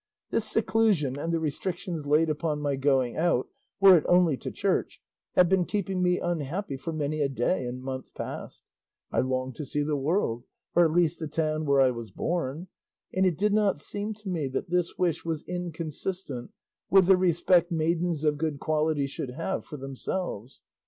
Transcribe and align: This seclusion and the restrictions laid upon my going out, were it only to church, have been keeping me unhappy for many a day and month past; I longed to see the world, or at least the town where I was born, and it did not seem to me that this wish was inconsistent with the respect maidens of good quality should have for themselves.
This 0.31 0.45
seclusion 0.45 1.19
and 1.19 1.31
the 1.31 1.39
restrictions 1.39 2.07
laid 2.07 2.27
upon 2.27 2.59
my 2.59 2.75
going 2.75 3.15
out, 3.17 3.49
were 3.79 3.95
it 3.99 4.05
only 4.09 4.35
to 4.35 4.49
church, 4.49 4.99
have 5.35 5.47
been 5.47 5.63
keeping 5.63 6.01
me 6.01 6.17
unhappy 6.19 6.75
for 6.75 6.91
many 6.91 7.21
a 7.21 7.29
day 7.29 7.67
and 7.67 7.79
month 7.83 8.11
past; 8.15 8.63
I 9.11 9.19
longed 9.19 9.53
to 9.57 9.63
see 9.65 9.83
the 9.83 9.95
world, 9.95 10.43
or 10.73 10.83
at 10.85 10.91
least 10.91 11.19
the 11.19 11.27
town 11.27 11.67
where 11.67 11.81
I 11.81 11.91
was 11.91 12.09
born, 12.09 12.67
and 13.13 13.27
it 13.27 13.37
did 13.37 13.53
not 13.53 13.77
seem 13.77 14.15
to 14.15 14.27
me 14.29 14.47
that 14.47 14.71
this 14.71 14.97
wish 14.97 15.23
was 15.23 15.43
inconsistent 15.43 16.49
with 16.89 17.05
the 17.05 17.15
respect 17.15 17.71
maidens 17.71 18.23
of 18.23 18.39
good 18.39 18.59
quality 18.59 19.05
should 19.05 19.29
have 19.29 19.65
for 19.65 19.77
themselves. 19.77 20.63